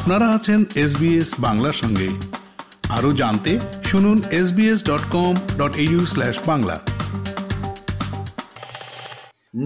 আপনারা 0.00 0.28
আছেন 0.28 0.64
এসবিএস 0.74 1.34
বাংলার 1.38 1.72
সঙ্গে। 1.72 2.08
আরও 2.88 3.12
জানতে 3.12 3.58
শুনুন 3.84 4.22
SBS 4.30 4.84
dot 4.84 5.00
com 5.10 5.34
dot 5.58 5.78
Bangla. 6.46 6.80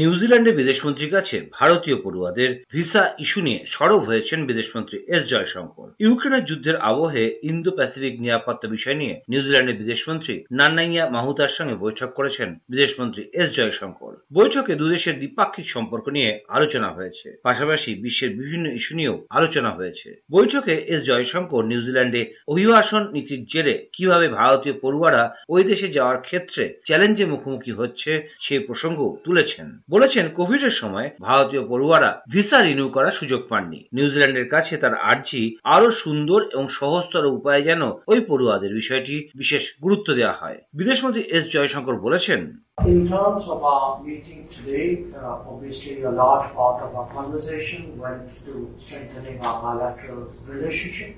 নিউজিল্যান্ডের 0.01 0.59
বিদেশমন্ত্রীর 0.61 1.15
কাছে 1.17 1.37
ভারতীয় 1.59 1.97
পড়ুয়াদের 2.05 2.51
ভিসা 2.75 3.03
ইস্যু 3.25 3.41
নিয়ে 3.47 3.61
সরব 3.75 4.01
হয়েছেন 4.09 4.39
বিদেশমন্ত্রী 4.51 4.97
এস 5.15 5.23
জয়শঙ্কর। 5.33 5.89
ইউক্রেনের 6.05 6.47
যুদ্ধের 6.49 6.77
আবহে 6.91 7.25
ইন্দো 7.51 7.71
প্যাসিফিক 7.79 8.15
নিরাপত্তা 8.25 8.67
বিষয় 8.75 8.97
নিয়ে 9.01 9.15
নিউজিল্যান্ডের 9.31 9.81
বিদেশমন্ত্রী 9.81 10.35
নান্নাইয়া 10.59 11.05
মাহুতার 11.15 11.57
সঙ্গে 11.59 11.77
বৈঠক 11.85 12.11
করেছেন 12.19 12.49
বিদেশমন্ত্রী 12.73 13.23
এস 13.41 13.49
জয়শঙ্কর। 13.59 14.13
বৈঠকে 14.37 14.73
দুদেশের 14.81 15.15
দ্বিপাক্ষিক 15.21 15.67
সম্পর্ক 15.75 16.07
নিয়ে 16.17 16.31
আলোচনা 16.57 16.89
হয়েছে, 16.97 17.29
পাশাপাশি 17.47 17.91
বিশ্বের 18.05 18.31
বিভিন্ন 18.41 18.67
ইস্যু 18.79 18.95
নিয়েও 18.99 19.17
আলোচনা 19.39 19.71
হয়েছে। 19.79 20.09
বৈঠকে 20.35 20.75
এস 20.93 21.01
জয়শঙ্কর 21.11 21.63
নিউজিল্যান্ডে 21.73 22.23
অভিবাসন 22.53 23.03
নীতির 23.15 23.43
জেরে 23.53 23.75
কীভাবে 23.97 24.27
ভারতীয় 24.39 24.75
পড়ুয়ারা 24.83 25.23
ওই 25.55 25.63
দেশে 25.71 25.89
যাওয়ার 25.97 26.19
ক্ষেত্রে 26.27 26.65
চ্যালেঞ্জের 26.87 27.31
মুখোমুখি 27.33 27.73
হচ্ছে 27.81 28.11
সেই 28.45 28.61
প্রসঙ্গ 28.67 28.99
তুলেছেন। 29.27 29.67
বলেছেন 29.89 30.25
কোভিড 30.39 30.63
এর 30.69 30.75
সময় 30.83 31.09
ভারতীয় 31.21 31.63
পড়ুয়ারা 31.71 32.11
ভিসা 32.33 32.59
রিনিউ 32.61 32.89
করার 32.97 33.19
সুযোগ 33.21 33.41
পাননি 33.51 33.81
নিউজিল্যান্ডের 33.97 34.51
কাছে 34.55 34.75
তার 34.83 34.95
আর্জি 35.11 35.43
আরও 35.75 35.89
সুন্দর 36.03 36.41
এবং 36.55 36.67
সহজতর 36.79 37.25
উপায়ে 37.39 37.67
যেন 37.69 37.83
ওই 38.13 38.19
পড়ুয়াদের 38.29 38.73
বিষয়টি 38.75 39.17
বিশেষ 39.41 39.63
গুরুত্ব 39.85 40.09
দেওয়া 40.19 40.39
হয় 40.41 40.59
বিদেশমন্ত্রী 40.79 41.23
এস 41.37 41.45
জয়শঙ্কর 41.55 41.97
বলেছেন 42.07 42.41
In 42.93 43.01
terms 43.09 43.45
of 43.47 43.59
our 43.73 43.91
meeting 44.03 44.41
today, 44.57 44.89
uh, 44.97 45.51
obviously 45.53 45.95
a 46.05 46.15
large 46.23 46.47
part 46.57 46.79
of 46.87 46.91
our 46.99 47.09
conversation 47.19 47.81
went 48.05 48.27
to 48.47 48.53
strengthening 48.85 49.37
our 49.47 49.57
bilateral 49.65 50.23
relationship. 50.53 51.13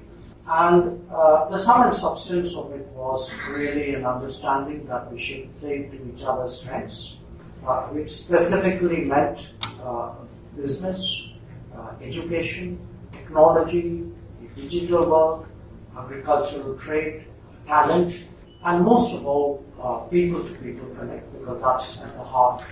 And 0.64 0.82
uh, 1.12 1.36
the 1.52 1.58
sum 1.58 1.78
and 1.84 1.94
substance 1.96 2.50
of 2.60 2.66
it 2.78 2.86
was 3.00 3.20
really 3.50 3.88
an 3.98 4.04
understanding 4.06 4.80
that 4.90 5.02
we 5.10 5.18
should 5.18 5.44
play 5.60 5.76
to 5.90 5.96
each 6.08 6.22
other's 6.24 6.54
strengths 6.60 7.00
uh, 7.66 7.82
which 7.88 8.10
specifically 8.10 9.04
meant 9.04 9.54
uh, 9.82 10.12
business, 10.56 11.28
uh, 11.74 11.92
education, 12.00 12.78
technology, 13.12 14.04
the 14.40 14.62
digital 14.62 15.10
world, 15.10 15.46
agricultural 15.96 16.76
trade, 16.78 17.24
talent, 17.66 18.28
and 18.64 18.84
most 18.84 19.14
of 19.14 19.26
all, 19.26 19.64
people 20.10 20.42
to 20.42 20.52
people 20.56 20.88
connect 20.94 21.24
because 21.32 21.60
that's 21.60 21.88
at 22.02 22.12
the 22.16 22.24
heart. 22.24 22.62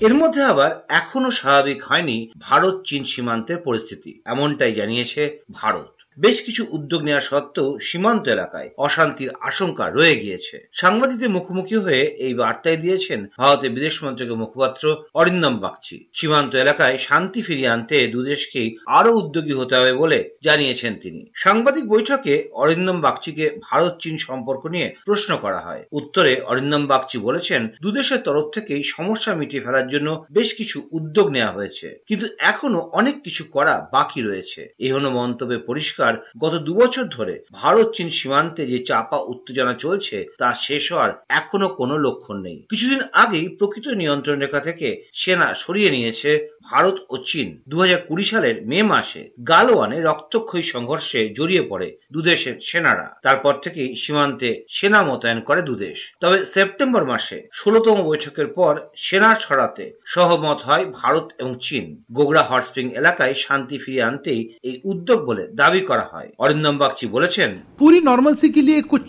এর 0.00 0.14
মধ্যে 0.14 0.42
আবার 0.44 0.70
এখনও 1.00 1.30
স্বাভাবিক 1.30 1.78
হয়নি 1.88 2.16
ভারত 2.38 2.74
চীন 2.88 3.02
সীমান্তের 3.12 3.58
পরিস্থিতি 3.62 4.10
এমনটাই 4.26 4.72
জানিয়েছে 4.74 5.22
ভারত 5.52 5.95
বেশ 6.18 6.36
কিছু 6.46 6.62
উদ্যোগ 6.76 7.00
নেওয়া 7.08 7.22
সত্ত্বেও 7.30 7.68
সীমান্ত 7.88 8.24
এলাকায় 8.36 8.68
অশান্তির 8.86 9.30
আশঙ্কা 9.48 9.84
রয়ে 9.88 10.16
গিয়েছে। 10.22 10.56
সাংবাদিকদের 10.80 11.34
মুখোমুখি 11.36 11.76
হয়ে 11.84 12.02
এই 12.26 12.34
বার্তায় 12.40 12.78
দিয়েছেন 12.84 13.20
ভারতের 13.40 13.74
বিদেশ 13.76 13.94
মন্ত্রকের 14.04 14.40
মুখপাত্র 14.42 14.84
অরিন্দম 15.14 15.54
বাগচি। 15.64 15.96
সীমান্ত 16.18 16.52
এলাকায় 16.64 16.96
শান্তি 16.98 17.40
ফিরিয়ে 17.46 17.72
আনতে 17.74 17.96
দুদেশকেই 18.14 18.68
আরও 18.98 19.10
উদ্যোগী 19.20 19.54
হতে 19.60 19.74
হবে 19.78 19.92
বলে 20.02 20.18
জানিয়েছেন 20.46 20.92
তিনি। 21.02 21.22
সাংবাদিক 21.44 21.84
বৈঠকে 21.94 22.34
অরিন্দম 22.62 22.98
বাগচিকে 23.04 23.46
ভারত 23.68 23.92
চীন 24.02 24.14
সম্পর্ক 24.26 24.62
নিয়ে 24.74 24.88
প্রশ্ন 25.08 25.30
করা 25.44 25.60
হয়। 25.60 25.82
উত্তরে 25.92 26.32
অরিন্দম 26.50 26.82
বাগচি 26.92 27.16
বলেছেন, 27.18 27.62
দুদেশের 27.82 28.20
তরফ 28.26 28.46
থেকেই 28.56 28.82
সমস্যা 28.96 29.32
মিটিয়ে 29.34 29.64
ফেলার 29.64 29.90
জন্য 29.94 30.08
বেশ 30.30 30.48
কিছু 30.58 30.76
উদ্যোগ 30.92 31.26
নেওয়া 31.36 31.56
হয়েছে, 31.56 31.88
কিন্তু 32.08 32.26
এখনও 32.50 32.80
অনেক 32.92 33.16
কিছু 33.26 33.42
করা 33.56 33.74
বাকি 33.92 34.20
রয়েছে। 34.22 34.60
এই 34.84 34.90
হলো 34.94 35.08
মন্তব্যে 35.10 35.58
পরিষ্কার 35.68 36.05
সরকার 36.06 36.14
গত 36.38 36.54
দুবছর 36.58 37.06
ধরে 37.08 37.34
ভারত 37.52 37.88
চীন 37.92 38.08
সীমান্তে 38.10 38.62
যে 38.66 38.78
চাপা 38.80 39.18
উত্তেজনা 39.26 39.74
চলছে, 39.74 40.16
তা 40.38 40.48
শেষ 40.60 40.84
হওয়ার 40.92 41.10
এখনও 41.30 41.68
কোনো 41.70 41.94
লক্ষণ 41.98 42.36
নেই। 42.42 42.58
কিছুদিন 42.70 43.00
আগেই 43.14 43.46
প্রকৃত 43.58 43.86
নিয়ন্ত্রণ 43.92 44.36
রেখা 44.40 44.60
থেকে 44.60 44.88
সেনা 45.14 45.48
সরিয়ে 45.54 45.90
নিয়েছে 45.90 46.30
ভারত 46.69 46.95
ও 47.09 47.15
চীন 47.25 47.47
দু 47.67 47.77
সালের 48.23 48.55
মে 48.65 48.79
মাসে 48.83 49.21
গালওয়ানে 49.49 49.97
রক্তক্ষয়ী 50.01 50.65
সংঘর্ষে 50.73 51.21
জড়িয়ে 51.37 51.63
পড়ে 51.71 51.89
দুদেশের 52.13 52.55
সেনারা 52.61 53.07
তারপর 53.23 53.53
থেকেই 53.63 53.89
সীমান্তে 53.95 54.49
সেনা 54.69 54.99
মোতায়েন 55.03 55.39
করে 55.41 55.61
দুদেশ 55.61 55.97
তবে 56.21 56.37
সেপ্টেম্বর 56.45 57.03
মাসে 57.05 57.37
ষোলতম 57.53 57.97
বৈঠকের 58.03 58.47
পর 58.57 58.73
সেনা 58.97 59.29
ছড়াতে 59.35 59.85
সহমত 60.05 60.59
হয় 60.67 60.85
ভারত 60.99 61.25
এবং 61.39 61.53
চীন 61.61 61.85
গোগরা 62.11 62.43
হট 62.43 62.63
স্প্রিং 62.63 62.85
এলাকায় 62.91 63.35
শান্তি 63.45 63.77
ফিরিয়ে 63.77 64.05
আনতেই 64.05 64.41
এই 64.63 64.75
উদ্যোগ 64.85 65.19
বলে 65.25 65.43
দাবি 65.55 65.81
করা 65.81 66.01
করা 66.01 66.05
হয় 66.11 66.29
অরিন্দম 66.37 66.75
বাগচি 66.77 67.05
বলেছেন 67.07 67.49
पूरी 67.77 67.99
नॉर्मलसी 68.01 68.49
के 68.49 68.61
लिए 68.61 68.79
कुछ 68.85 69.05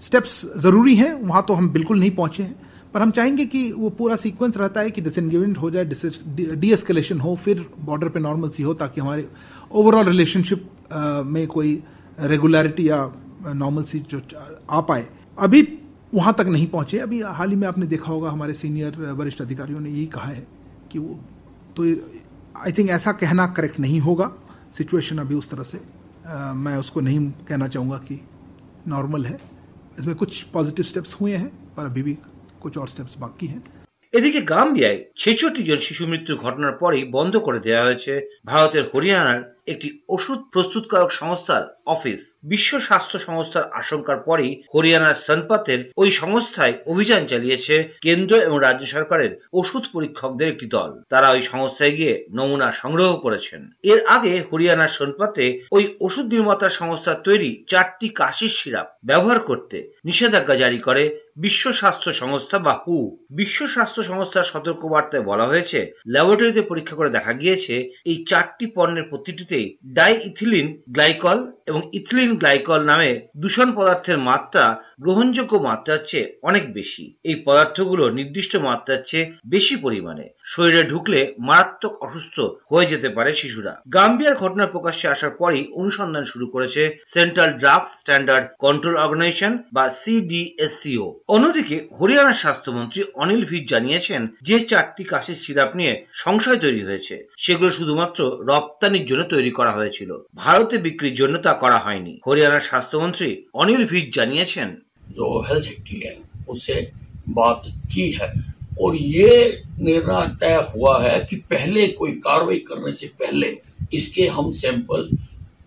स्टेप्स 0.00 0.34
जरूरी 0.64 0.94
हैं 0.96 1.12
वहां 1.22 1.42
तो 1.42 1.52
हम 1.54 1.66
बिल्कुल 1.70 1.96
नहीं 1.98 2.10
पहुंचे 2.12 2.42
हैं 2.42 2.56
पर 2.93 3.01
हम 3.01 3.11
चाहेंगे 3.11 3.45
कि 3.45 3.71
वो 3.71 3.89
पूरा 3.89 4.15
सीक्वेंस 4.15 4.57
रहता 4.57 4.81
है 4.81 4.91
कि 4.91 5.01
डिसएंगेजमेंट 5.01 5.57
हो 5.57 5.71
जाए 5.71 5.85
डी 6.55 6.71
एस्केलेशन 6.71 7.19
हो 7.19 7.35
फिर 7.35 7.65
बॉर्डर 7.79 8.09
पे 8.09 8.19
नॉर्मल 8.19 8.49
सी 8.49 8.63
हो 8.63 8.73
ताकि 8.73 9.01
हमारे 9.01 9.27
ओवरऑल 9.71 10.05
रिलेशनशिप 10.05 10.69
में 11.25 11.45
कोई 11.47 11.83
रेगुलरिटी 12.19 12.89
या 12.89 13.03
नॉर्मल 13.45 13.83
सी 13.83 13.99
जो 14.11 14.21
आ 14.71 14.81
पाए। 14.81 15.05
अभी 15.39 15.61
वहाँ 16.13 16.33
तक 16.37 16.45
नहीं 16.47 16.67
पहुँचे। 16.67 16.97
अभी 16.97 17.21
हाल 17.21 17.49
ही 17.49 17.55
में 17.55 17.67
आपने 17.67 17.85
देखा 17.85 18.11
होगा 18.11 18.29
हमारे 18.29 18.53
सीनियर 18.53 18.99
वरिष्ठ 19.11 19.41
अधिकारियों 19.41 19.79
ने 19.79 19.89
यही 19.89 20.05
कहा 20.05 20.25
है 20.25 20.45
कि 20.91 20.99
वो 20.99 21.19
तो 21.77 21.83
आई 22.57 22.71
थिंक 22.71 22.89
ऐसा 22.89 23.11
कहना 23.13 23.47
करेक्ट 23.47 23.79
नहीं 23.79 23.99
होगा। 23.99 24.31
सिचुएशन 24.77 25.17
अभी 25.17 25.35
उस 25.35 25.49
तरह 25.49 25.63
से 25.63 25.79
आ, 26.27 26.53
मैं 26.53 26.75
उसको 26.77 27.01
नहीं 27.01 27.19
कहना 27.49 27.67
चाहूँगा 27.67 27.97
कि 27.97 28.19
नॉर्मल 28.87 29.25
है। 29.25 29.39
इसमें 29.99 30.15
कुछ 30.15 30.41
पॉजिटिव 30.43 30.85
स्टेप्स 30.85 31.15
हुए 31.21 31.35
हैं 31.35 31.47
पर 31.77 31.85
अभी 31.85 32.03
भी 32.03 32.17
कुछ 32.60 32.78
और 32.78 32.88
स्टेप्स 32.88 33.16
बाकी 33.18 33.46
हैं 33.46 33.62
এদিকে 34.14 34.40
গাম্বিয়ায় 34.44 35.00
ছেষট্টি 35.16 35.62
জন 35.64 35.78
শিশু 35.78 36.02
মৃত্যুর 36.06 36.36
ঘটনার 36.36 36.74
পরেই 36.82 37.04
বন্ধ 37.12 37.34
করে 37.38 37.58
দেওয়া 37.60 37.86
হয়েছে 37.86 38.12
ভারতের 38.44 38.84
হরিয়ানার 38.92 39.40
একটি 39.66 39.88
ওষুধ 40.08 40.40
প্রস্তুতকারক 40.52 41.10
সংস্থার 41.12 41.64
অফিস 41.86 42.20
বিশ্ব 42.44 42.72
স্বাস্থ্য 42.78 43.18
সংস্থার 43.18 43.64
আশঙ্কার 43.72 44.18
পরেই 44.26 44.52
হরিয়ানার 44.74 45.20
সনপাতের 45.26 45.80
ওই 45.96 46.08
সংস্থায় 46.12 46.74
অভিযান 46.86 47.22
চালিয়েছে 47.26 47.74
কেন্দ্র 48.00 48.32
এবং 48.38 48.56
রাজ্য 48.58 48.84
সরকারের 48.86 49.32
ওষুধ 49.52 49.84
পরীক্ষকদের 49.94 50.48
একটি 50.50 50.66
দল 50.66 50.90
তারা 51.10 51.28
ওই 51.30 51.42
সংস্থায় 51.42 51.94
গিয়ে 51.98 52.14
নমুনা 52.32 52.68
সংগ্রহ 52.72 53.10
করেছেন 53.16 53.60
এর 53.84 54.00
আগে 54.06 54.32
হরিয়ানার 54.48 54.96
সনপাতে 54.98 55.44
ওই 55.72 55.84
ওষুধ 56.00 56.26
নির্মাতা 56.32 56.68
সংস্থার 56.70 57.18
তৈরি 57.24 57.50
চারটি 57.68 58.06
কাশির 58.10 58.52
সিরাপ 58.58 58.88
ব্যবহার 59.04 59.40
করতে 59.40 59.78
নিষেধাজ্ঞা 60.04 60.56
জারি 60.56 60.80
করে 60.88 61.04
বিশ্ব 61.37 61.63
স্বাস্থ্য 61.71 62.09
সংস্থা 62.13 62.57
বা 62.59 62.73
হু 62.83 62.97
বিশ্ব 63.31 63.59
স্বাস্থ্য 63.67 64.01
সংস্থার 64.03 64.43
সতর্কবার্তায় 64.43 65.23
বলা 65.23 65.45
হয়েছে, 65.45 65.79
ল্যাবরেটরিতে 66.07 66.61
পরীক্ষা 66.61 66.95
করে 66.95 67.09
দেখা 67.09 67.33
গিয়েছে, 67.33 67.75
এই 68.05 68.17
চারটি 68.25 68.65
পণ্যের 68.75 69.09
প্রতিটিতে 69.09 69.59
ডাই 69.93 70.13
ইথিলিন 70.23 70.67
গ্লাইকল 70.89 71.39
এবং 71.67 71.81
ইথিলিন 71.93 72.35
গ্লাইকল 72.35 72.81
নামে 72.83 73.11
দূষণ 73.37 73.69
পদার্থের 73.75 74.17
মাত্রা, 74.17 74.65
গ্রহণযোগ্য 74.99 75.57
মাত্রার 75.57 75.99
চেয়ে 76.05 76.39
অনেক 76.41 76.73
বেশি। 76.73 77.17
এই 77.23 77.35
পদার্থগুলো 77.45 78.09
নির্দিষ্ট 78.09 78.55
মাত্রার 78.55 79.01
চেয়ে 79.05 79.31
বেশি 79.45 79.75
পরিমাণে। 79.75 80.25
শরীরে 80.43 80.83
ঢুকলে 80.83 81.33
মারাত্মক 81.39 82.03
অসুস্থ 82.03 82.39
হয়ে 82.39 82.85
যেতে 82.85 83.09
পারে 83.09 83.33
শিশুরা। 83.33 83.81
গাম্বিয়ার 83.93 84.35
ঘটনা 84.35 84.65
প্রকাশ্যে 84.67 85.07
আসার 85.07 85.29
পরই 85.29 85.67
অনুসন্ধান 85.73 86.23
শুরু 86.23 86.47
করেছে 86.47 86.81
Central 87.05 87.51
Drugs 87.53 87.91
Standard 87.99 88.45
Control 88.59 88.95
Organisation 88.95 89.57
বা 89.73 89.89
সিডিএসসিও। 89.89 91.21
অন্যদিকে 91.27 91.87
হরিয়ানার 91.99 92.33
স্বাস্থ্যমন্ত্রী 92.33 93.03
অনিল 93.13 93.45
ভিজ 93.45 93.69
জানিয়েছেন 93.69 94.27
যে 94.41 94.59
চারটি 94.59 95.03
কাশির 95.03 95.35
সিরাপ 95.35 95.75
নিয়ে 95.75 96.05
সংশয় 96.13 96.59
তৈরি 96.59 96.81
হয়েছে। 96.83 97.27
সেগুলো 97.37 97.69
শুধুমাত্র 97.71 98.19
রপ্তানির 98.47 99.05
জন্য 99.05 99.23
তৈরি 99.23 99.51
করা 99.51 99.71
হয়েছিল। 99.71 100.09
ভারতে 100.35 100.77
বিক্রির 100.77 101.13
জন্য 101.13 101.37
তা 101.37 101.53
করা 101.60 101.78
হয়নি 101.78 102.14
হরিয়ানার 102.26 102.66
স্বাস্থ্যমন্ত্রী 102.68 103.28
অনিল 103.54 103.82
ভিজ 103.90 104.06
জানিয়েছেন 104.18 104.70
जो 105.08 105.26
हेल्थ 105.40 105.64
सेक्रेटरी 105.64 105.98
है 106.00 106.14
उससे 106.48 106.76
बात 107.30 107.60
की 107.86 108.10
है 108.12 108.28
और 108.78 108.96
ये 108.96 109.32
निर्णय 109.80 110.26
तय 110.36 110.56
हुआ 110.70 110.94
है 111.02 111.18
कि 111.20 111.36
पहले 111.50 111.86
कोई 111.90 112.12
कार्रवाई 112.18 112.58
करने 112.60 112.92
से 112.92 113.06
पहले 113.20 113.48
इसके 113.92 114.26
हम 114.28 114.52
सैंपल 114.54 115.08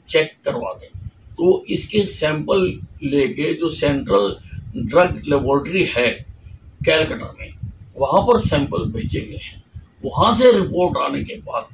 चेक 0.09 0.29
करवा 0.45 0.73
दें 0.73 0.89
तो 1.31 1.45
इसके 1.69 2.05
सैंपल 2.07 2.61
लेके 3.05 3.53
जो 3.53 3.69
सेंट्रल 3.71 4.35
ड्रग 4.77 5.21
लेबोरेटरी 5.25 5.83
है 5.87 6.09
कैलकाटा 6.85 7.33
में 7.39 7.53
वहां 7.97 8.21
पर 8.23 8.39
सैंपल 8.43 8.85
भेजे 8.91 9.21
गए 9.21 9.39
हैं 9.43 9.63
वहां 10.03 10.33
से 10.35 10.51
रिपोर्ट 10.53 10.97
आने 10.99 11.23
के 11.23 11.35
बाद 11.41 11.67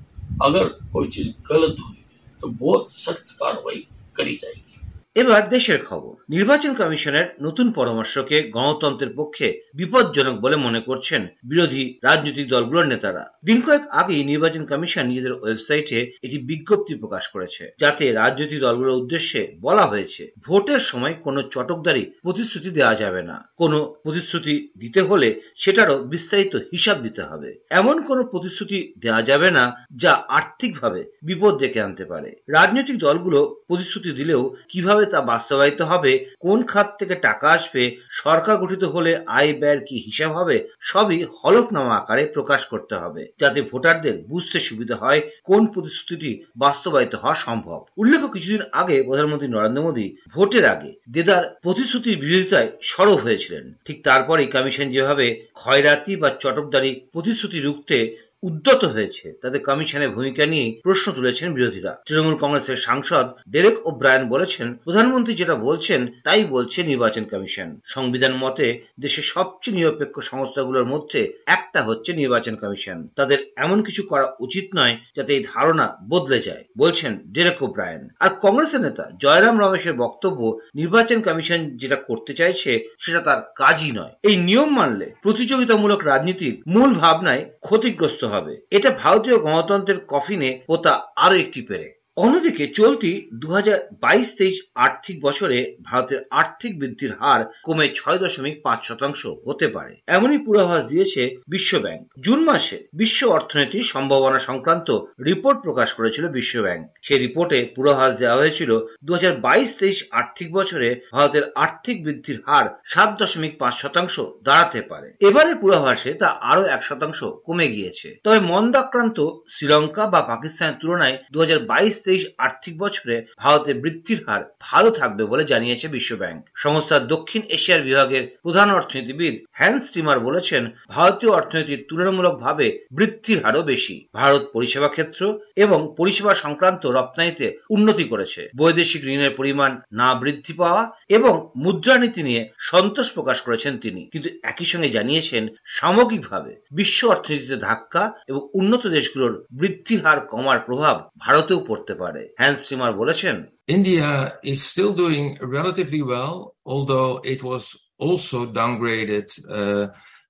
अगर 0.44 0.68
कोई 0.94 1.08
चीज 1.08 1.34
गलत 1.52 1.76
हुई 1.80 2.04
तो 2.42 2.48
बहुत 2.50 2.92
सख्त 2.94 3.32
कार्रवाई 3.34 3.86
કરી 4.21 4.37
જાય 4.37 4.70
এবার 5.17 5.43
দেশের 5.49 5.81
খবর। 5.85 6.15
নির্বাচন 6.29 6.73
কমিশনের 6.75 7.27
নতুন 7.43 7.67
পরামর্শকে 7.73 8.37
গণতন্ত্রের 8.57 9.13
পক্ষে 9.17 9.47
বিপজ্জনক 9.75 10.37
বলে 10.41 10.57
মনে 10.57 10.81
করছেন 10.81 11.23
বিরোধী 11.45 11.83
রাজনৈতিক 12.03 12.47
দলগুলোর 12.49 12.87
নেতারা। 12.87 13.25
দিন 13.45 13.59
কয়েক 13.61 13.85
আগেই 13.91 14.23
নির্বাচন 14.25 14.63
কমিশন 14.67 15.05
নিজেদের 15.07 15.33
ওয়েবসাইটে 15.33 15.99
একটি 16.25 16.39
বিজ্ঞপ্তি 16.39 16.93
প্রকাশ 16.95 17.25
করেছে, 17.29 17.65
যাতে 17.79 18.05
রাজনৈতিক 18.13 18.61
দলগুলোর 18.61 19.01
উদ্দেশ্যে 19.01 19.41
বলা 19.61 19.85
হয়েছে, 19.87 20.23
ভোটের 20.47 20.79
সময় 20.81 21.15
কোনো 21.25 21.41
চটকদারি 21.43 22.05
প্রতিশ্রুতি 22.23 22.71
দেওয়া 22.71 22.95
যাবে 22.95 23.23
না। 23.23 23.37
কোনো 23.57 23.79
প্রতিশ্রুতি 24.05 24.55
দিতে 24.79 25.01
হলে 25.01 25.29
সেটারও 25.57 25.97
বিস্তারিত 26.05 26.55
হিসাব 26.73 26.97
দিতে 27.03 27.23
হবে। 27.23 27.51
এমন 27.71 27.97
কোনো 28.03 28.23
প্রতিশ্রুতি 28.25 28.79
দেওয়া 28.99 29.23
যাবে 29.23 29.51
না, 29.51 29.65
যা 29.97 30.13
আর্থিকভাবে 30.29 31.01
বিপদ 31.23 31.53
ডেকে 31.59 31.81
আনতে 31.81 32.05
পারে। 32.05 32.31
রাজনৈতিক 32.49 32.97
দলগুলো 32.99 33.41
প্রতিশ্রুতি 33.69 34.11
দিলেও 34.13 34.43
কীভাবে 34.69 35.00
তা 35.07 35.21
বাস্তবায়িত 35.21 35.81
হবে, 35.83 36.25
কোন 36.41 36.63
খাত 36.63 36.97
থেকে 36.99 37.15
টাকা 37.15 37.51
আসবে, 37.51 37.97
সরকার 38.11 38.57
গঠিত 38.57 38.85
হলে 38.85 39.21
আয় 39.27 39.53
ব্যয়ের 39.53 39.81
কি 39.85 39.97
হিসাব 39.99 40.33
হবে, 40.33 40.69
সবই 40.81 41.25
হলফনামা 41.39 41.97
আকারে 41.97 42.27
প্রকাশ 42.27 42.67
করতে 42.67 42.95
হবে, 42.95 43.33
যাতে 43.41 43.63
ভোটারদের 43.63 44.19
বুঝতে 44.29 44.61
সুবিধা 44.61 44.97
হয় 44.97 45.21
কোন 45.45 45.67
প্রতিশ্রুতিটি 45.67 46.45
বাস্তবায়িত 46.57 47.15
হওয়া 47.15 47.35
সম্ভব। 47.35 47.85
উল্লেখ্য, 47.97 48.29
কিছুদিন 48.29 48.63
আগে 48.73 49.03
প্রধানমন্ত্রী 49.03 49.49
নরেন্দ্র 49.49 49.83
মোদী 49.83 50.17
ভোটের 50.35 50.65
আগে 50.65 50.95
দেদার 51.09 51.57
প্রতিশ্রুতির 51.63 52.19
বিরোধিতায় 52.19 52.71
সরব 52.83 53.17
হয়েছিলেন। 53.17 53.75
ঠিক 53.85 54.05
তারপরেই 54.05 54.47
কমিশন 54.47 54.91
যেভাবে 54.91 55.45
ক্ষয়রাতি 55.55 56.17
বা 56.17 56.31
চটকদারি 56.41 57.01
প্রতিশ্রুতি 57.13 57.61
রুখতে 57.61 58.30
উদ্যত 58.43 58.85
হয়েছে 58.85 59.33
তাদের 59.43 59.61
কমিশনের 59.63 60.11
ভূমিকা 60.11 60.47
নিয়ে 60.47 60.81
প্রশ্ন 60.83 61.13
তুলেছেন 61.13 61.55
বিরোধীরা। 61.55 61.93
তৃণমূল 62.07 62.37
কংগ্রেসের 62.41 62.77
সাংসদ 62.77 63.27
ডেরেক 63.49 63.77
ও 63.87 63.91
ব্রায়ন 63.91 64.29
বলেছেন, 64.29 64.75
প্রধানমন্ত্রী 64.85 65.35
যেটা 65.35 65.55
বলছেন, 65.55 66.01
তাই 66.25 66.45
বলছে 66.45 66.83
নির্বাচন 66.83 67.25
কমিশন। 67.25 67.69
সংবিধান 67.85 68.33
মতে, 68.33 68.67
দেশের 69.01 69.23
সবচেয়ে 69.23 69.77
নিরপেক্ষ 69.77 70.21
সংস্থাগুলোর 70.21 70.85
মধ্যে 70.85 71.33
একটা 71.47 71.83
হচ্ছে 71.83 72.13
নির্বাচন 72.13 72.57
কমিশন। 72.57 73.09
তাদের 73.17 73.39
এমন 73.57 73.83
কিছু 73.83 74.03
করা 74.03 74.27
উচিত 74.41 74.67
নয় 74.75 74.97
যাতে 75.17 75.35
এই 75.35 75.45
ধারণা 75.55 75.97
বদলে 76.09 76.39
যায়, 76.41 76.65
বলছেন 76.77 77.19
ডেরেক 77.33 77.63
ও 77.63 77.67
ব্রায়ন 77.67 78.03
আর 78.19 78.31
কংগ্রেসের 78.41 78.81
নেতা 78.81 79.05
জয়রাম 79.19 79.57
রমেশের 79.61 79.93
বক্তব্য, 79.93 80.41
নির্বাচন 80.75 81.21
কমিশন 81.21 81.61
যেটা 81.77 81.97
করতে 81.97 82.35
চাইছে, 82.35 82.71
সেটা 82.99 83.21
তার 83.21 83.41
কাজই 83.57 83.91
নয়। 83.91 84.15
এই 84.23 84.37
নিয়ম 84.37 84.71
মানলে 84.79 85.07
প্রতিযোগিতামূলক 85.23 86.01
রাজনীতির 86.05 86.55
মূল 86.67 86.91
ভাবনায় 86.95 87.45
ক্ষতিগ্রস্ত 87.61 88.23
হবে। 88.31 88.53
এটা 88.71 88.91
ভারতীয় 88.91 89.37
গণতন্ত্রের 89.39 89.99
কফিনে 90.09 90.51
পোতা 90.67 90.95
আরও 91.17 91.37
একটি 91.37 91.61
পেরে 91.63 92.00
অন্যদিকে 92.25 92.65
চলতি 92.79 93.13
দু 93.43 93.49
হাজার 93.57 93.79
বাইশ 94.01 94.29
তেইশ 94.39 94.57
আর্থিক 94.87 95.17
বছরে 95.23 95.59
ভারতের 95.83 96.21
আর্থিক 96.41 96.73
বৃদ্ধির 96.81 97.13
হার 97.21 97.41
কমে 97.67 97.87
ছয় 97.95 98.19
দশমিক 98.19 98.57
পাঁচ 98.63 98.81
শতাংশ 98.89 99.23
হতে 99.47 99.67
পারে। 99.69 99.93
এমনই 100.17 100.41
পূর্বাভাস 100.47 100.83
দিয়েছে 100.89 101.23
বিশ্ব 101.49 101.73
ব্যাংক। 101.79 102.03
জুন 102.21 102.41
মাসে 102.45 102.77
বিশ্ব 102.95 103.21
অর্থনীতির 103.29 103.91
সম্ভাবনা 103.95 104.39
সংক্রান্ত 104.39 104.89
রিপোর্ট 105.25 105.59
প্রকাশ 105.67 105.89
করেছিল 105.93 106.25
বিশ্ব 106.29 106.55
ব্যাংক। 106.63 106.83
সেই 107.03 107.19
রিপোর্টে 107.19 107.59
পূর্বাভাস 107.75 108.13
দেওয়া 108.19 108.39
হয়েছিল 108.41 108.71
দু 109.05 109.11
হাজার 109.15 109.35
বাইশ 109.47 109.71
তেইশ 109.81 109.99
আর্থিক 110.11 110.49
বছরে 110.53 110.89
ভারতের 111.13 111.45
আর্থিক 111.55 111.97
বৃদ্ধির 112.05 112.39
হার 112.47 112.67
সাত 112.85 113.11
দশমিক 113.21 113.53
পাঁচ 113.59 113.75
শতাংশ 113.83 114.15
দাঁড়াতে 114.43 114.81
পারে। 114.83 115.09
এবারে 115.29 115.53
পূর্বাভাসে 115.55 116.11
তা 116.15 116.29
আরও 116.51 116.63
এক 116.67 116.83
শতাংশ 116.83 117.21
কমে 117.47 117.67
গিয়েছে। 117.69 118.09
তবে 118.25 118.39
মন্দাক্রান্ত 118.41 119.19
শ্রীলঙ্কা 119.55 120.05
বা 120.07 120.21
পাকিস্তানের 120.23 120.79
তুলনায় 120.81 121.17
দু 121.33 121.39
হাজার 121.41 121.61
বাইশ 121.71 121.95
তেইশ 122.11 122.25
আর্থিক 122.39 122.75
বছরে 122.79 123.17
ভারতের 123.39 123.77
বৃদ্ধির 123.81 124.21
হার 124.27 124.43
ভালো 124.61 124.91
থাকবে 124.91 125.25
বলে 125.25 125.45
জানিয়েছে 125.45 125.89
বিশ্বব্যাংক। 125.89 126.41
সংস্থার 126.55 127.03
দক্ষিণ 127.07 127.43
এশিয়ার 127.49 127.83
বিভাগের 127.83 128.25
প্রধান 128.43 128.69
অর্থনীতিবিদ 128.71 129.35
হ্যান্স 129.53 129.87
স্টিমার 129.87 130.19
বলেছেন, 130.21 130.63
ভারতীয় 130.89 131.33
অর্থনীতির 131.33 131.87
তুলনামূলকভাবে 131.89 132.67
বৃদ্ধির 132.93 133.43
হারও 133.45 133.63
বেশি। 133.63 134.07
ভারত 134.15 134.43
পরিষেবা 134.53 134.89
ক্ষেত্র 134.89 135.23
এবং 135.57 135.95
পরিষেবা 135.97 136.35
সংক্রান্ত 136.35 136.87
রপ্তানিতে 136.87 137.47
উন্নতি 137.71 138.05
করেছে। 138.05 138.49
বৈদেশিক 138.57 139.03
ঋণের 139.05 139.31
পরিমাণ 139.31 139.71
না 139.93 140.15
বৃদ্ধি 140.15 140.53
পাওয়া 140.53 140.83
এবং 141.09 141.51
মুদ্রানীতি 141.57 142.23
নিয়ে 142.23 142.43
সন্তোষ 142.59 143.13
প্রকাশ 143.13 143.41
করেছেন 143.41 143.79
তিনি। 143.79 144.03
কিন্তু 144.13 144.29
একই 144.43 144.65
সঙ্গে 144.65 144.89
জানিয়েছেন, 144.89 145.43
সামগ্রিকভাবে 145.65 146.53
বিশ্ব 146.73 147.09
অর্থনীতিতে 147.09 147.57
ধাক্কা 147.57 148.13
এবং 148.29 148.49
উন্নত 148.55 148.87
দেশগুলোর 148.87 149.47
বৃদ্ধির 149.53 150.01
হার 150.05 150.21
কমার 150.21 150.59
প্রভাব 150.59 150.97
ভারতেও 151.19 151.61
পড়তে 151.69 151.90
পারে 152.02 152.22
হ্যান্স 152.42 152.60
স্টিমার 152.66 152.92
বলেছেন 153.02 153.36
India 153.78 154.10
is 154.52 154.60
still 154.72 154.94
doing 155.04 155.26
relatively 155.58 156.04
well, 156.14 156.36
although 156.74 157.12
it 157.34 157.42
was 157.52 157.64
also 158.06 158.38
downgraded 158.60 159.28
uh, 159.60 159.86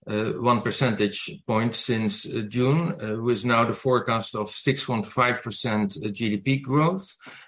uh, 0.08 0.32
one 0.52 0.62
percentage 0.62 1.20
point 1.48 1.74
since 1.76 2.14
uh, 2.28 2.42
June, 2.56 2.82
uh, 2.94 3.22
with 3.28 3.44
now 3.44 3.66
the 3.66 3.74
forecast 3.74 4.36
of 4.36 4.52
6.5% 4.52 5.08
GDP 6.20 6.48
growth. 6.62 7.06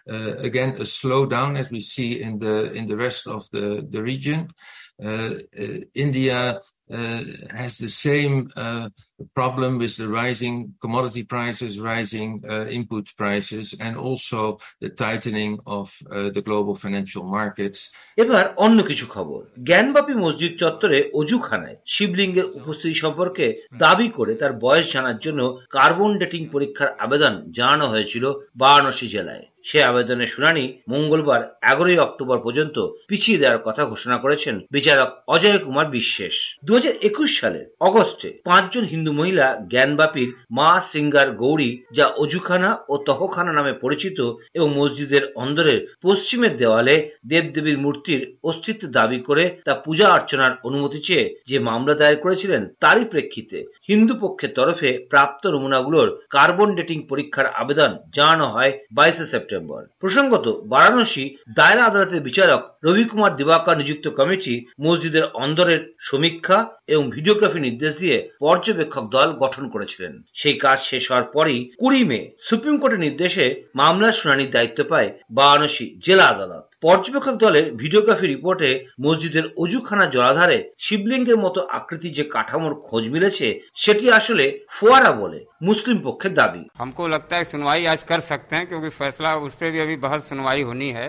Uh, 0.09 0.33
again, 0.37 0.71
a 0.85 0.87
slowdown 0.99 1.57
as 1.61 1.69
we 1.69 1.79
see 1.79 2.21
in 2.21 2.39
the 2.39 2.55
in 2.73 2.87
the 2.87 2.97
rest 3.05 3.27
of 3.27 3.41
the 3.51 3.65
the 3.93 4.01
region. 4.01 4.39
Uh, 5.03 5.35
uh, 5.63 5.77
India 5.93 6.39
uh, 6.91 7.21
has 7.51 7.77
the 7.77 7.89
same 7.89 8.51
uh, 8.55 8.89
problem 9.40 9.72
with 9.82 9.94
the 10.00 10.08
rising 10.22 10.56
commodity 10.84 11.24
prices, 11.34 11.72
rising 11.94 12.30
uh, 12.52 12.66
input 12.78 13.06
prices, 13.22 13.66
and 13.84 13.94
also 13.96 14.40
the 14.84 14.90
tightening 15.04 15.52
of 15.78 15.86
uh, 15.94 16.30
the 16.36 16.42
global 16.48 16.74
financial 16.84 17.24
markets. 17.38 17.78
এবার 18.22 18.44
অন্য 18.56 18.78
কিছু 18.82 19.06
খবর। 19.14 19.40
জ্ঞানবাপী 19.68 20.14
মসজিদ 20.24 20.52
চত্বরে 20.62 20.98
অজুখানায় 21.20 21.76
শিবলিঙ্গের 21.86 22.46
উপস্থিতি 22.58 22.94
সম্পর্কে 22.94 23.46
দাবি 23.76 24.08
করে 24.08 24.34
তার 24.34 24.52
বয়স 24.64 24.86
জানার 24.92 25.18
জন্য 25.18 25.40
কার্বন 25.70 26.10
ডেটিং 26.18 26.42
পরীক্ষার 26.46 26.90
আবেদন 27.04 27.34
জানানো 27.52 27.86
হয়েছিল 27.86 28.24
বারাণসী 28.56 29.08
জেলায়। 29.08 29.46
সে 29.64 29.78
আবেদনের 29.82 30.26
শুনানি 30.26 30.64
মঙ্গলবার 30.88 31.42
এগারোই 31.72 31.98
অক্টোবর 31.98 32.38
পর্যন্ত 32.38 32.76
পিছিয়ে 33.08 33.38
দেওয়ার 33.38 33.62
কথা 33.66 33.82
ঘোষণা 33.84 34.16
করেছেন 34.18 34.54
বিচারক 34.70 35.10
অজয় 35.34 35.58
কুমার 35.58 35.86
বিশ্বাস। 35.90 36.34
দু 36.64 36.72
হাজার 36.74 36.94
একুশ 37.02 37.30
সালের 37.40 37.64
অগস্টে 37.80 38.28
পাঁচজন 38.44 38.84
হিন্দু 38.84 39.11
মহিলা 39.12 39.46
জ্ঞানবাপীর 39.70 40.28
মা 40.50 40.70
সিঙ্গার 40.90 41.28
গৌরী, 41.32 41.70
যা 41.92 42.06
অজুখানা 42.22 42.70
ও 42.88 42.94
তহখানা 43.06 43.52
নামে 43.52 43.72
পরিচিত 43.72 44.18
এবং 44.54 44.68
মসজিদের 44.74 45.24
অন্দরের 45.34 45.78
পশ্চিমের 46.02 46.56
দেওয়ালে 46.56 46.96
দেবদেবীর 47.26 47.78
মূর্তির 47.78 48.22
অস্তিত্ব 48.44 48.84
দাবি 48.88 49.18
করে 49.20 49.44
তা 49.64 49.72
পূজা 49.74 50.06
অর্চনার 50.08 50.52
অনুমতি 50.64 51.00
চেয়ে 51.02 51.26
যে 51.46 51.56
মামলা 51.58 51.94
দায়ের 51.94 52.16
করেছিলেন 52.16 52.62
তারই 52.80 53.04
প্রেক্ষিতে 53.04 53.58
হিন্দু 53.88 54.14
পক্ষের 54.20 54.50
তরফে 54.54 54.90
প্রাপ্ত 55.10 55.42
নমুনাগুলোর 55.46 56.08
কার্বন 56.30 56.68
ডেটিং 56.74 56.98
পরীক্ষার 57.08 57.46
আবেদন 57.46 57.90
জানানো 58.12 58.46
হয় 58.46 58.72
বাইশে 58.92 59.26
সেপ্টেম্বর। 59.26 59.82
প্রসঙ্গত, 60.00 60.46
বারাণসী 60.64 61.24
দায়রা 61.54 61.84
আদালতের 61.84 62.20
বিচারক 62.20 62.60
রবি 62.84 63.04
কুমার 63.04 63.36
দিবাকর 63.36 63.76
নিযুক্ত 63.76 64.06
কমিটি 64.08 64.54
মসজিদের 64.80 65.24
অন্দরের 65.34 65.80
সমীক্ষা 66.00 66.58
এবং 66.91 67.03
ভিডিওগ্রাফি 67.11 67.59
নির্দেশ 67.61 67.93
দিয়ে 67.95 68.17
পর্যবেক্ষক 68.41 69.05
দল 69.07 69.29
গঠন 69.43 69.63
করেছিলেন 69.73 70.13
সেই 70.33 70.55
কাজ 70.57 70.77
শেষ 70.81 71.03
হওয়ার 71.07 71.25
পরই 71.35 71.59
কুড়ি 71.81 72.01
মে 72.03 72.19
সুপ্রিম 72.47 72.75
কোর্টের 72.79 73.03
নির্দেশে 73.07 73.45
মামলার 73.75 74.19
শুনানির 74.19 74.53
দায়িত্ব 74.55 74.79
পায় 74.91 75.09
বারাণসী 75.31 75.85
জেলা 76.05 76.25
আদালত 76.27 76.63
পর্যবেক্ষক 76.81 77.35
দলের 77.37 77.65
ভিডিওগ্রাফি 77.81 78.25
রিপোর্টে 78.27 78.69
মসজিদের 79.01 79.45
অজুখানা 79.57 80.05
জলাধারে 80.07 80.57
শিবলিঙ্গের 80.77 81.37
মতো 81.37 81.59
আকৃতি 81.77 82.09
যে 82.11 82.23
কাঠামোর 82.33 82.73
খোঁজ 82.81 83.03
মিলেছে 83.09 83.47
সেটি 83.75 84.05
আসলে 84.11 84.45
ফোয়ারা 84.71 85.11
বলে 85.21 85.39
মুসলিম 85.61 85.97
পক্ষের 86.07 86.33
দাবি 86.39 86.63
हमको 86.81 87.03
लगता 87.07 87.33
है 87.35 87.43
सुनवाई 87.45 87.81
आज 87.87 88.01
कर 88.05 88.21
सकते 88.21 88.53
हैं 88.55 88.65
क्योंकि 88.67 88.89
फैसला 88.91 89.31
उस 89.39 89.53
पर 89.55 89.67
भी 89.73 89.79
अभी 89.79 89.95
बहस 89.97 90.21
सुनवाई 90.29 90.61
होनी 90.63 90.89
है 90.91 91.07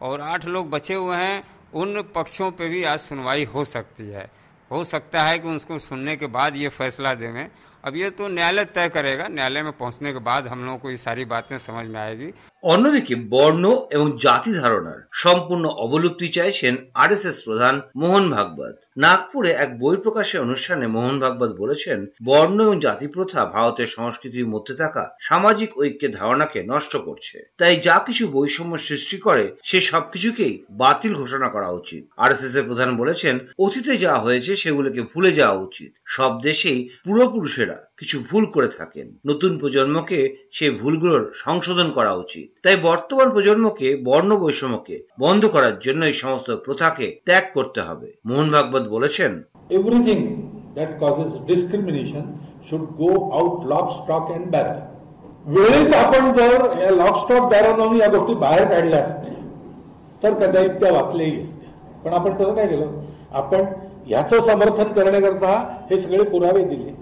और 0.00 0.16
आठ 0.24 0.42
लोग 0.46 0.64
बचे 0.70 0.94
हुए 0.96 1.16
हैं 1.16 1.36
उन 1.74 1.90
पक्षों 2.14 2.50
पे 2.52 2.68
भी 2.68 2.80
आज 2.84 3.00
सुनवाई 3.00 3.44
हो 3.46 3.64
सकती 3.66 4.06
है 4.10 4.24
हो 4.71 4.83
सकता 4.83 5.21
है 5.23 5.39
कि 5.39 5.47
उसको 5.47 5.77
सुनने 5.79 6.15
के 6.17 6.27
बाद 6.27 6.55
ये 6.55 6.69
फैसला 6.69 7.13
देवें 7.13 7.47
अब 7.84 7.96
ये 7.96 8.08
तो 8.12 8.28
न्यायालय 8.28 8.64
तय 8.74 8.88
करेगा 8.90 9.28
न्यायालय 9.28 9.62
में 9.62 9.72
पहुंचने 9.74 10.12
के 10.12 10.18
बाद 10.20 10.46
हम 10.46 10.64
लोगों 10.64 10.78
को 10.78 10.90
ये 10.90 10.96
सारी 10.98 11.24
बातें 11.26 11.56
समझ 11.60 11.86
में 11.86 12.00
आएगी 12.00 12.32
অন্যদিকে 12.64 13.14
বর্ণ 13.30 13.64
এবং 13.90 14.08
জাতি 14.18 14.50
ধারণার 14.52 15.00
সম্পূর্ণ 15.14 15.64
অবলুপ্তি 15.84 16.28
চাইছেন 16.28 16.74
আরএসএস 16.94 17.38
প্রধান 17.46 17.74
মোহন 17.96 18.24
ভাগবত 18.30 18.76
নাগপুরে 18.96 19.50
এক 19.54 19.70
বই 19.78 19.96
প্রকাশের 19.96 20.42
অনুষ্ঠানে 20.42 20.86
মোহন 20.86 21.16
ভাগবত 21.20 21.50
বলেছেন 21.58 21.98
বর্ণ 22.24 22.56
এবং 22.60 22.76
জাতি 22.78 23.06
প্রথা 23.06 23.40
ভারতের 23.54 23.88
সংস্কৃতির 23.88 24.46
মধ্যে 24.46 24.74
থাকা 24.74 25.04
সামাজিক 25.20 25.70
ঐক্যের 25.78 26.12
ধারণাকে 26.12 26.58
নষ্ট 26.62 26.92
করছে 26.98 27.36
তাই 27.58 27.74
যা 27.86 27.96
কিছু 28.06 28.24
বৈষম্য 28.28 28.74
সৃষ্টি 28.78 29.16
করে 29.18 29.44
সে 29.64 29.78
সবকিছুকেই 29.82 30.54
বাতিল 30.72 31.12
ঘোষণা 31.14 31.48
করা 31.48 31.68
উচিত 31.70 32.02
আরএসএস 32.16 32.54
এর 32.54 32.68
প্রধান 32.68 32.90
বলেছেন 32.96 33.34
অতীতে 33.58 33.92
যা 33.96 34.14
হয়েছে 34.16 34.52
সেগুলোকে 34.56 35.00
ভুলে 35.10 35.30
যাওয়া 35.32 35.58
উচিত 35.58 35.90
সব 36.16 36.32
দেশেই 36.40 36.80
পূর্বপুরুষেরা 37.04 37.73
কিছু 37.98 38.16
ভুল 38.28 38.44
করে 38.46 38.68
থাকেন 38.78 39.06
নতুন 39.26 39.52
প্রজন্মকে 39.58 40.20
সেই 40.52 40.72
ভুলগুলোর 40.80 41.24
সংশোধন 41.36 41.88
করা 41.90 42.12
উচিত 42.14 42.46
তাই 42.64 42.76
বর্তমান 42.82 43.28
প্রজন্মকে 43.30 43.88
বর্ণ 44.04 44.30
বৈষম্যকে 44.36 44.96
বন্ধ 45.20 45.42
করার 45.46 45.76
জন্য 45.78 46.00
এই 46.04 46.16
সমস্ত 46.22 46.48
প্রথাকে 46.66 47.06
ত্যাগ 47.26 47.44
করতে 47.54 47.80
হবে 47.80 48.08
মোহন 48.26 48.48
ভাগবত 48.50 48.84
বলেছেন 48.88 49.32
everything 49.70 50.22
that 50.70 50.90
causes 50.98 51.30
discrimination 51.44 52.24
should 52.62 52.86
go 52.96 53.10
out 53.32 53.56
lock, 53.64 53.86
stock 53.94 54.26
and 54.30 54.46
barrel. 54.50 54.80
वेळेत 55.46 55.94
आपण 55.96 56.32
जर 56.32 56.64
या 56.80 56.90
लॉक 56.92 57.16
स्टॉक 57.16 57.50
बॅरोनॉमी 57.50 57.98
या 57.98 58.08
गोष्टी 58.08 58.34
बाहेर 58.36 58.64
काढल्या 58.70 58.98
असत्या 58.98 59.30
तर 60.22 60.34
कदाचित 60.34 60.74
त्या 60.80 60.92
वाचल्याही 60.92 61.40
असत्या 61.42 61.70
पण 62.02 62.12
आपण 62.12 62.34
तसं 62.34 62.54
काय 62.54 62.66
केलं 62.66 62.90
आपण 63.32 63.64
ह्याचं 64.06 64.40
समर्थन 64.40 64.92
करण्याकरता 64.92 65.52
हे 65.90 65.98
सगळे 65.98 66.24
पुरावे 66.24 66.64
दिले 66.64 66.92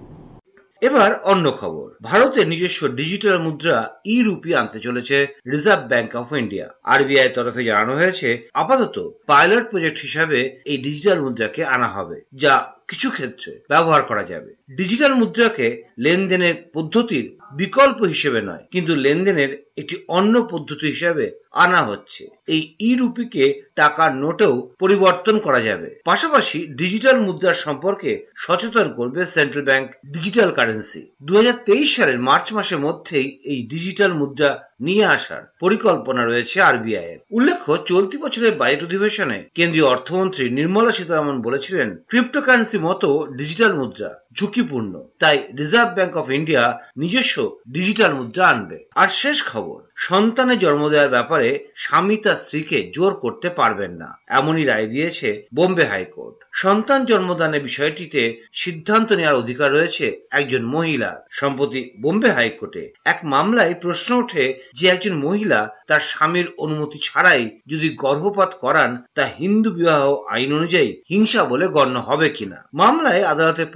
এবার 0.87 1.11
অন্য 1.31 1.45
খবর। 1.61 1.87
ভারতের 2.01 2.45
নিজস্ব 2.47 2.81
ডিজিটাল 2.99 3.37
মুদ্রা 3.45 3.77
ই 4.05 4.15
রুপি 4.23 4.51
আনতে 4.55 4.79
চলেছে 4.79 5.17
Reserve 5.51 5.81
Bank 5.91 6.11
of 6.15 6.29
India 6.41 6.67
RBI 6.93 7.29
তরফে 7.35 7.61
জানানো 7.63 7.93
হয়েছে, 7.95 8.29
আপাতত 8.53 8.95
পাইলট 9.31 9.65
প্রজেক্ট 9.71 9.99
হিসাবে 10.05 10.39
এই 10.71 10.77
ডিজিটাল 10.77 11.17
মুদ্রাকে 11.21 11.61
আনা 11.75 11.89
হবে, 11.95 12.17
যা 12.33 12.53
কিছু 12.93 13.09
ক্ষেত্রে 13.17 13.51
ব্যবহার 13.69 14.01
করা 14.09 14.23
যাবে। 14.31 14.51
ডিজিটাল 14.79 15.13
মুদ্রাকে 15.21 15.67
লেনদেনের 16.05 16.55
পদ্ধতির 16.75 17.25
বিকল্প 17.61 17.99
হিসেবে 18.13 18.39
নয়, 18.41 18.63
কিন্তু 18.73 18.91
লেনদেনের 19.05 19.51
একটি 19.81 19.95
অন্য 20.17 20.33
পদ্ধতি 20.51 20.85
হিসাবে 20.87 21.25
আনা 21.63 21.81
হচ্ছে। 21.89 22.23
এই 22.55 22.61
ই 22.87 22.91
রুপিকে 22.95 23.45
টাকার 23.79 24.11
নোটেও 24.23 24.55
পরিবর্তন 24.81 25.35
করা 25.45 25.61
যাবে। 25.61 25.89
পাশাপাশি 26.09 26.59
ডিজিটাল 26.81 27.17
মুদ্রার 27.27 27.61
সম্পর্কে 27.65 28.11
সচেতন 28.43 28.87
করবে 28.97 29.21
সেন্ট্রাল 29.35 29.65
ব্যাংক 29.69 29.87
ডিজিটাল 30.13 30.49
কারেন্সি 30.57 31.01
দুই 31.25 31.35
হাজার 31.39 31.57
তেইশ 31.67 31.87
সালের 31.95 32.19
মার্চ 32.29 32.47
মাসের 32.57 32.79
মধ্যেই 32.85 33.27
এই 33.51 33.59
ডিজিটাল 33.73 34.11
মুদ্রা 34.13 34.51
নিয়ে 34.87 35.05
আসার 35.17 35.43
পরিকল্পনা 35.63 36.21
রয়েছে 36.23 36.57
আরবিআই 36.61 37.07
এর 37.13 37.19
উল্লেখ্য, 37.37 37.71
চলতি 37.91 38.17
বছরের 38.23 38.53
বাজেট 38.61 38.81
অধিবেশনে 38.87 39.39
কেন্দ্রীয় 39.57 39.87
অর্থমন্ত্রী 39.93 40.43
নির্মলা 40.49 40.91
সীতারামন 40.97 41.37
বলেছিলেন 41.47 41.89
ক্রিপ্টোকারেন্সি 42.09 42.77
মতো 42.83 43.09
ডিজিটাল 43.35 43.71
মুদ্রা 43.77 44.11
ঝুঁকিপূর্ণ। 44.37 44.93
তাই 45.21 45.37
রিজার্ভ 45.59 45.89
ব্যাংক 45.97 46.13
অফ 46.21 46.27
ইন্ডিয়া 46.29 46.63
নিজস্ব 46.97 47.35
ডিজিটাল 47.75 48.11
মুদ্রা 48.13 48.45
আনবে। 48.47 48.77
আর 49.01 49.09
শেষ 49.21 49.37
খবর, 49.43 49.79
সন্তানের 50.07 50.61
জন্ম 50.63 50.83
দেওয়ার 50.89 51.13
ব্যাপারে 51.15 51.49
স্বামী 51.75 52.17
তার 52.17 52.35
স্ত্রীকে 52.35 52.77
জোর 52.95 53.13
করতে 53.13 53.47
পারবেন 53.49 53.91
না, 53.91 54.09
এমনই 54.39 54.65
রায় 54.65 54.87
দিয়েছে 54.87 55.29
বোম্বে 55.55 55.85
হাইকোর্ট। 55.85 56.37
সন্তান 56.53 56.99
জন্মদানের 57.05 57.61
বিষয়টিতে 57.61 58.21
সিদ্ধান্ত 58.53 59.09
নেওয়ার 59.13 59.41
অধিকার 59.43 59.69
রয়েছে 59.73 60.05
একজন 60.31 60.63
মহিলার 60.65 61.17
সম্প্রতি 61.31 61.81
বোম্বে 62.01 62.29
হাইকোর্টে 62.31 62.83
এক 63.05 63.19
মামলায় 63.23 63.73
প্রশ্ন 63.75 64.09
ওঠে 64.17 64.45
যে 64.75 64.85
একজন 64.87 65.13
মহিলা 65.25 65.59
তার 65.87 66.01
স্বামীর 66.01 66.47
অনুমতি 66.57 66.97
ছাড়াই 67.03 67.43
যদি 67.67 67.87
গর্ভপাত 67.95 68.51
করান, 68.61 68.91
তা 69.15 69.23
হিন্দু 69.39 69.69
বিবাহ 69.71 70.03
আইন 70.29 70.51
অনুযায়ী 70.53 70.89
হিংসা 71.09 71.41
বলে 71.43 71.65
গণ্য 71.67 71.95
হবে 71.99 72.27
কিনা। 72.29 72.59
মামলায় 72.73 73.23
আদালতের 73.23 73.69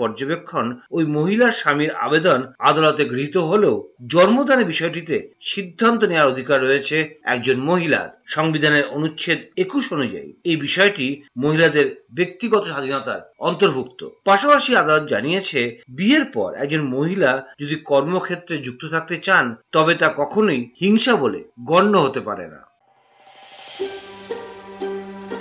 পর্যবেক্ষণ 0.48 0.80
ওই 0.92 1.06
মহিলার 1.06 1.52
স্বামীর 1.52 1.92
আবেদন 1.92 2.40
আদালতে 2.60 3.06
গৃহীত 3.06 3.38
হলেও 3.38 3.90
জন্মদানের 4.08 4.66
বিষয়টিতে 4.66 5.34
সিদ্ধান্ত 5.42 6.04
নেওয়ার 6.04 6.32
অধিকার 6.34 6.64
রয়েছে 6.64 7.20
একজন 7.24 7.58
মহিলার। 7.58 8.18
সংবিধানের 8.28 8.86
অনুচ্ছেদ 8.88 9.40
একুশ 9.58 9.94
অনুযায়ী 9.94 10.34
এই 10.46 10.56
বিষয়টি 10.56 11.22
মহিলাদের 11.38 12.04
ব্যক্তিগত 12.14 12.64
স্বাধীনতার 12.66 13.34
অন্তর্ভুক্ত। 13.40 14.10
পাশাপাশি 14.24 14.76
আদালত 14.76 15.08
জানিয়েছে, 15.08 15.80
বিয়ের 15.90 16.26
পর 16.26 16.54
একজন 16.54 16.82
মহিলা 16.82 17.46
যদি 17.60 17.76
কর্মক্ষেত্রে 17.76 18.58
যুক্ত 18.58 18.86
থাকতে 18.86 19.18
চান, 19.18 19.56
তবে 19.72 19.96
তা 19.96 20.14
কখনোই 20.18 20.72
হিংসা 20.82 21.16
বলে 21.16 21.44
গণ্য 21.66 21.98
হতে 21.98 22.20
পারে 22.20 22.48
না। 22.48 22.67